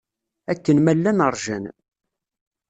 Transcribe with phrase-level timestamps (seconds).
[0.51, 1.65] Akken ma llan ṛjan.